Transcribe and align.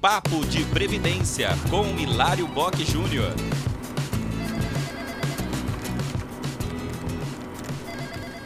Papo 0.00 0.46
de 0.46 0.64
Previdência 0.64 1.50
com 1.68 1.84
Hilário 1.98 2.48
Bock 2.48 2.82
Júnior. 2.90 3.34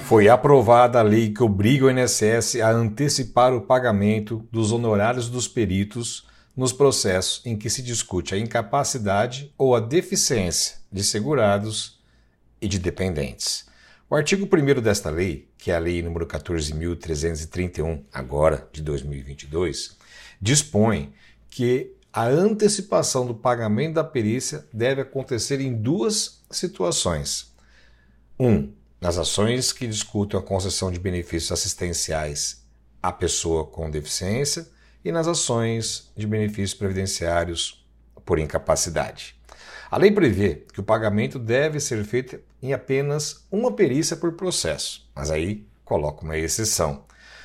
Foi 0.01 0.29
aprovada 0.29 0.99
a 0.99 1.03
lei 1.03 1.33
que 1.33 1.45
obriga 1.45 1.85
o 1.85 1.91
INSS 1.93 2.57
a 2.61 2.73
antecipar 2.73 3.55
o 3.55 3.61
pagamento 3.61 4.45
dos 4.51 4.73
honorários 4.73 5.29
dos 5.29 5.47
peritos 5.47 6.27
nos 6.57 6.73
processos 6.73 7.41
em 7.47 7.57
que 7.57 7.71
se 7.71 7.83
discute 7.83 8.35
a 8.35 8.39
incapacidade 8.39 9.55
ou 9.57 9.77
a 9.77 9.81
deficiência 9.81 10.79
de 10.91 11.05
segurados 11.05 12.01
e 12.61 12.67
de 12.67 12.81
dependentes. 12.81 13.65
O 14.11 14.17
artigo 14.17 14.45
1 14.45 14.83
desta 14.83 15.09
lei, 15.09 15.49
que 15.57 15.71
é 15.71 15.77
a 15.77 15.79
Lei 15.79 16.03
nº 16.03 16.27
14.331, 16.27 18.03
agora 18.13 18.69
de 18.73 18.83
2022, 18.83 19.97
dispõe 20.41 21.15
que 21.55 21.95
a 22.13 22.27
antecipação 22.27 23.25
do 23.25 23.33
pagamento 23.33 23.95
da 23.95 24.03
perícia 24.03 24.67
deve 24.73 25.03
acontecer 25.03 25.61
em 25.61 25.73
duas 25.73 26.43
situações. 26.51 27.55
1. 28.41 28.49
Um, 28.49 28.73
nas 29.01 29.19
ações 29.19 29.73
que 29.73 29.87
discutem 29.87 30.39
a 30.39 30.43
concessão 30.43 30.91
de 30.91 30.99
benefícios 30.99 31.53
assistenciais 31.53 32.65
à 33.01 33.13
pessoa 33.13 33.65
com 33.65 33.89
deficiência 33.89 34.67
e 35.05 35.13
nas 35.13 35.29
ações 35.29 36.11
de 36.17 36.27
benefícios 36.27 36.75
previdenciários 36.75 37.87
por 38.25 38.41
incapacidade. 38.41 39.37
A 39.89 39.97
lei 39.97 40.11
prevê 40.11 40.65
que 40.73 40.81
o 40.81 40.85
pagamento 40.85 41.39
deve 41.39 41.79
ser 41.79 42.03
feito 42.05 42.41
em 42.61 42.73
apenas 42.73 43.47
uma 43.49 43.71
perícia 43.71 44.17
por 44.17 44.33
processo, 44.33 45.09
mas 45.15 45.31
aí 45.31 45.65
coloca 45.85 46.25
uma 46.25 46.37
exceção. 46.37 47.05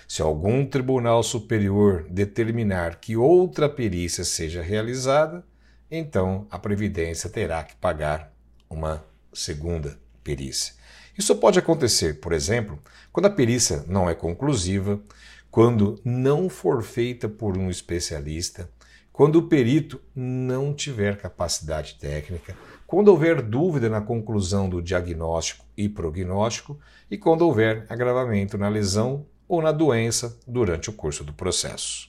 Se 0.09 0.23
algum 0.23 0.65
tribunal 0.65 1.21
superior 1.21 2.03
determinar 2.09 2.95
que 2.95 3.15
outra 3.15 3.69
perícia 3.69 4.23
seja 4.23 4.59
realizada, 4.59 5.45
então 5.89 6.47
a 6.49 6.57
Previdência 6.57 7.29
terá 7.29 7.63
que 7.63 7.75
pagar 7.75 8.33
uma 8.67 9.05
segunda 9.31 9.99
perícia. 10.23 10.73
Isso 11.15 11.35
pode 11.35 11.59
acontecer, 11.59 12.19
por 12.19 12.33
exemplo, 12.33 12.79
quando 13.13 13.27
a 13.27 13.29
perícia 13.29 13.85
não 13.87 14.09
é 14.09 14.15
conclusiva, 14.15 14.99
quando 15.51 16.01
não 16.03 16.49
for 16.49 16.81
feita 16.81 17.29
por 17.29 17.55
um 17.55 17.69
especialista, 17.69 18.67
quando 19.13 19.35
o 19.35 19.47
perito 19.47 20.01
não 20.15 20.73
tiver 20.73 21.17
capacidade 21.17 21.99
técnica, 21.99 22.57
quando 22.87 23.09
houver 23.09 23.43
dúvida 23.43 23.87
na 23.87 24.01
conclusão 24.01 24.67
do 24.67 24.81
diagnóstico 24.81 25.67
e 25.77 25.87
prognóstico 25.87 26.79
e 27.11 27.15
quando 27.15 27.43
houver 27.43 27.85
agravamento 27.87 28.57
na 28.57 28.69
lesão 28.69 29.27
ou 29.49 29.61
na 29.61 29.71
doença 29.71 30.37
durante 30.47 30.91
o 30.91 30.93
curso 30.93 31.23
do 31.23 31.33
processo. 31.33 32.07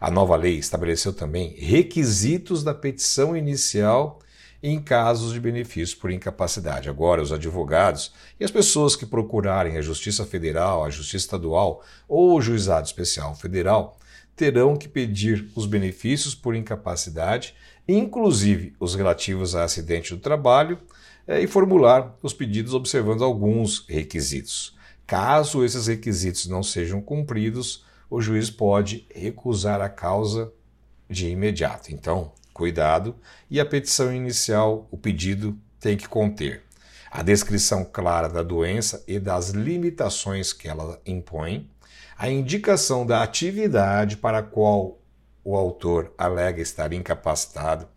A 0.00 0.10
nova 0.10 0.36
lei 0.36 0.54
estabeleceu 0.54 1.12
também 1.12 1.54
requisitos 1.58 2.64
da 2.64 2.72
petição 2.72 3.36
inicial 3.36 4.20
em 4.62 4.80
casos 4.80 5.32
de 5.32 5.40
benefício 5.40 5.98
por 5.98 6.10
incapacidade. 6.10 6.88
Agora, 6.88 7.22
os 7.22 7.32
advogados 7.32 8.12
e 8.38 8.44
as 8.44 8.50
pessoas 8.50 8.94
que 8.94 9.04
procurarem 9.04 9.76
a 9.76 9.82
Justiça 9.82 10.24
Federal, 10.24 10.84
a 10.84 10.90
Justiça 10.90 11.24
Estadual 11.24 11.82
ou 12.08 12.36
o 12.36 12.40
Juizado 12.40 12.86
Especial 12.86 13.34
Federal 13.34 13.98
terão 14.36 14.76
que 14.76 14.88
pedir 14.88 15.50
os 15.54 15.66
benefícios 15.66 16.34
por 16.34 16.54
incapacidade, 16.54 17.54
inclusive 17.86 18.74
os 18.78 18.94
relativos 18.94 19.54
a 19.54 19.64
acidente 19.64 20.14
do 20.14 20.20
trabalho, 20.20 20.78
eh, 21.26 21.42
e 21.42 21.46
formular 21.46 22.16
os 22.22 22.32
pedidos 22.32 22.72
observando 22.72 23.24
alguns 23.24 23.84
requisitos. 23.88 24.78
Caso 25.10 25.64
esses 25.64 25.88
requisitos 25.88 26.46
não 26.46 26.62
sejam 26.62 27.02
cumpridos, 27.02 27.84
o 28.08 28.20
juiz 28.20 28.48
pode 28.48 29.08
recusar 29.12 29.80
a 29.80 29.88
causa 29.88 30.52
de 31.08 31.28
imediato. 31.28 31.92
Então, 31.92 32.30
cuidado, 32.54 33.16
e 33.50 33.58
a 33.58 33.66
petição 33.66 34.14
inicial, 34.14 34.86
o 34.88 34.96
pedido, 34.96 35.58
tem 35.80 35.96
que 35.96 36.08
conter 36.08 36.62
a 37.10 37.24
descrição 37.24 37.84
clara 37.84 38.28
da 38.28 38.40
doença 38.40 39.02
e 39.04 39.18
das 39.18 39.48
limitações 39.48 40.52
que 40.52 40.68
ela 40.68 41.00
impõe, 41.04 41.68
a 42.16 42.30
indicação 42.30 43.04
da 43.04 43.20
atividade 43.20 44.16
para 44.16 44.38
a 44.38 44.42
qual 44.44 45.00
o 45.42 45.56
autor 45.56 46.14
alega 46.16 46.62
estar 46.62 46.92
incapacitado, 46.92 47.88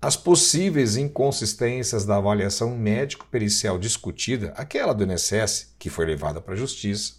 as 0.00 0.16
possíveis 0.16 0.96
inconsistências 0.96 2.04
da 2.04 2.16
avaliação 2.16 2.76
médico-pericial 2.76 3.78
discutida, 3.78 4.52
aquela 4.56 4.92
do 4.92 5.04
INSS 5.04 5.74
que 5.78 5.90
foi 5.90 6.06
levada 6.06 6.40
para 6.40 6.54
a 6.54 6.56
justiça, 6.56 7.14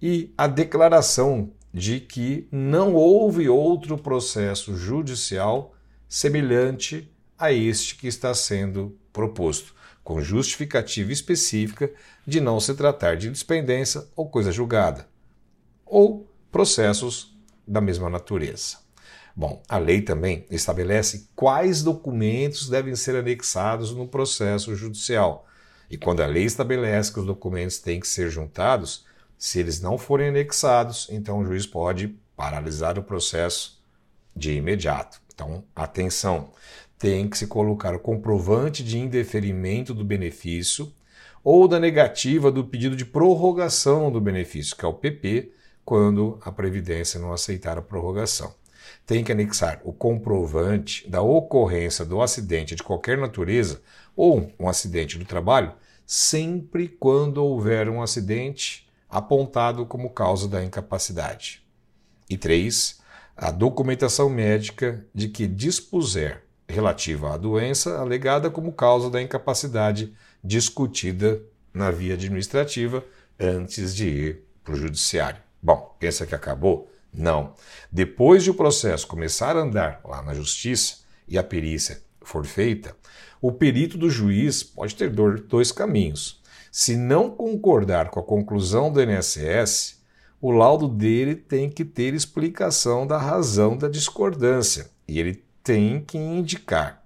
e 0.00 0.32
a 0.36 0.46
declaração 0.46 1.50
de 1.72 2.00
que 2.00 2.46
não 2.52 2.94
houve 2.94 3.48
outro 3.48 3.96
processo 3.96 4.76
judicial 4.76 5.74
semelhante 6.08 7.10
a 7.38 7.50
este 7.52 7.96
que 7.96 8.06
está 8.06 8.34
sendo 8.34 8.98
proposto, 9.12 9.74
com 10.04 10.20
justificativa 10.20 11.12
específica 11.12 11.90
de 12.26 12.40
não 12.40 12.60
se 12.60 12.74
tratar 12.74 13.16
de 13.16 13.30
dispendência 13.30 14.06
ou 14.14 14.28
coisa 14.28 14.52
julgada, 14.52 15.08
ou 15.84 16.30
processos 16.52 17.36
da 17.66 17.80
mesma 17.80 18.08
natureza. 18.08 18.85
Bom, 19.38 19.62
a 19.68 19.76
lei 19.76 20.00
também 20.00 20.46
estabelece 20.50 21.28
quais 21.36 21.82
documentos 21.82 22.70
devem 22.70 22.96
ser 22.96 23.16
anexados 23.16 23.92
no 23.92 24.08
processo 24.08 24.74
judicial. 24.74 25.46
E 25.90 25.98
quando 25.98 26.22
a 26.22 26.26
lei 26.26 26.44
estabelece 26.44 27.12
que 27.12 27.20
os 27.20 27.26
documentos 27.26 27.78
têm 27.78 28.00
que 28.00 28.08
ser 28.08 28.30
juntados, 28.30 29.04
se 29.36 29.60
eles 29.60 29.78
não 29.78 29.98
forem 29.98 30.28
anexados, 30.28 31.06
então 31.10 31.40
o 31.40 31.44
juiz 31.44 31.66
pode 31.66 32.18
paralisar 32.34 32.98
o 32.98 33.02
processo 33.02 33.78
de 34.34 34.52
imediato. 34.52 35.20
Então, 35.34 35.62
atenção, 35.74 36.50
tem 36.98 37.28
que 37.28 37.36
se 37.36 37.46
colocar 37.46 37.94
o 37.94 38.00
comprovante 38.00 38.82
de 38.82 38.98
indeferimento 38.98 39.92
do 39.92 40.02
benefício 40.02 40.90
ou 41.44 41.68
da 41.68 41.78
negativa 41.78 42.50
do 42.50 42.64
pedido 42.64 42.96
de 42.96 43.04
prorrogação 43.04 44.10
do 44.10 44.18
benefício, 44.18 44.74
que 44.74 44.84
é 44.84 44.88
o 44.88 44.94
PP, 44.94 45.52
quando 45.84 46.40
a 46.42 46.50
Previdência 46.50 47.20
não 47.20 47.34
aceitar 47.34 47.76
a 47.76 47.82
prorrogação. 47.82 48.54
Tem 49.04 49.22
que 49.24 49.32
anexar 49.32 49.80
o 49.84 49.92
comprovante 49.92 51.08
da 51.08 51.22
ocorrência 51.22 52.04
do 52.04 52.20
acidente 52.20 52.74
de 52.74 52.82
qualquer 52.82 53.18
natureza 53.18 53.80
ou 54.14 54.52
um 54.58 54.68
acidente 54.68 55.18
do 55.18 55.24
trabalho, 55.24 55.72
sempre 56.06 56.88
quando 56.88 57.44
houver 57.44 57.88
um 57.88 58.02
acidente 58.02 58.88
apontado 59.08 59.86
como 59.86 60.10
causa 60.10 60.48
da 60.48 60.64
incapacidade. 60.64 61.62
E 62.28 62.36
três, 62.36 63.00
a 63.36 63.50
documentação 63.50 64.28
médica 64.28 65.04
de 65.14 65.28
que 65.28 65.46
dispuser 65.46 66.42
relativa 66.68 67.34
à 67.34 67.36
doença 67.36 67.98
alegada 67.98 68.50
como 68.50 68.72
causa 68.72 69.08
da 69.08 69.22
incapacidade 69.22 70.12
discutida 70.42 71.40
na 71.72 71.90
via 71.90 72.14
administrativa 72.14 73.04
antes 73.38 73.94
de 73.94 74.08
ir 74.08 74.42
para 74.64 74.74
o 74.74 74.76
judiciário. 74.76 75.40
Bom, 75.62 75.94
pensa 75.98 76.26
que 76.26 76.34
acabou? 76.34 76.90
Não. 77.16 77.54
Depois 77.90 78.44
de 78.44 78.50
o 78.50 78.54
processo 78.54 79.06
começar 79.06 79.56
a 79.56 79.60
andar 79.60 80.00
lá 80.04 80.22
na 80.22 80.34
justiça 80.34 80.98
e 81.26 81.38
a 81.38 81.42
perícia 81.42 82.02
for 82.22 82.44
feita, 82.44 82.94
o 83.40 83.50
perito 83.50 83.96
do 83.96 84.10
juiz 84.10 84.62
pode 84.62 84.94
ter 84.94 85.10
dois 85.10 85.72
caminhos. 85.72 86.42
Se 86.70 86.96
não 86.96 87.30
concordar 87.30 88.10
com 88.10 88.20
a 88.20 88.22
conclusão 88.22 88.92
do 88.92 89.02
INSS, 89.02 89.96
o 90.40 90.50
laudo 90.50 90.88
dele 90.88 91.34
tem 91.34 91.70
que 91.70 91.84
ter 91.84 92.12
explicação 92.12 93.06
da 93.06 93.16
razão 93.16 93.76
da 93.76 93.88
discordância 93.88 94.90
e 95.08 95.18
ele 95.18 95.42
tem 95.64 96.04
que 96.04 96.18
indicar 96.18 97.02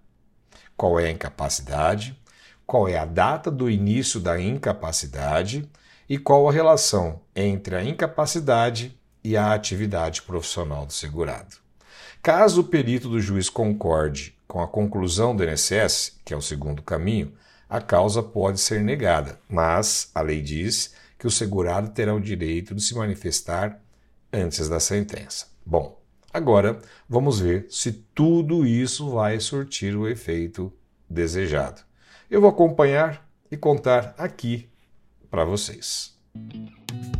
qual 0.76 0.98
é 0.98 1.06
a 1.06 1.10
incapacidade, 1.10 2.18
qual 2.66 2.88
é 2.88 2.98
a 2.98 3.04
data 3.04 3.50
do 3.50 3.70
início 3.70 4.18
da 4.18 4.40
incapacidade 4.40 5.70
e 6.08 6.18
qual 6.18 6.48
a 6.48 6.52
relação 6.52 7.20
entre 7.36 7.76
a 7.76 7.84
incapacidade 7.84 8.99
e 9.22 9.36
a 9.36 9.52
atividade 9.52 10.22
profissional 10.22 10.86
do 10.86 10.92
segurado. 10.92 11.56
Caso 12.22 12.60
o 12.60 12.64
perito 12.64 13.08
do 13.08 13.20
juiz 13.20 13.48
concorde 13.48 14.36
com 14.46 14.60
a 14.60 14.68
conclusão 14.68 15.34
do 15.34 15.44
INSS, 15.44 16.18
que 16.24 16.34
é 16.34 16.36
o 16.36 16.42
segundo 16.42 16.82
caminho, 16.82 17.32
a 17.68 17.80
causa 17.80 18.22
pode 18.22 18.58
ser 18.58 18.82
negada, 18.82 19.38
mas 19.48 20.10
a 20.14 20.20
lei 20.20 20.42
diz 20.42 20.94
que 21.18 21.26
o 21.26 21.30
segurado 21.30 21.90
terá 21.90 22.12
o 22.14 22.20
direito 22.20 22.74
de 22.74 22.82
se 22.82 22.94
manifestar 22.94 23.80
antes 24.32 24.68
da 24.68 24.80
sentença. 24.80 25.46
Bom, 25.64 26.00
agora 26.32 26.80
vamos 27.08 27.38
ver 27.38 27.66
se 27.70 27.92
tudo 27.92 28.66
isso 28.66 29.10
vai 29.10 29.38
surtir 29.38 29.96
o 29.96 30.08
efeito 30.08 30.72
desejado. 31.08 31.82
Eu 32.30 32.40
vou 32.40 32.50
acompanhar 32.50 33.28
e 33.50 33.56
contar 33.56 34.14
aqui 34.18 34.68
para 35.30 35.44
vocês. 35.44 36.16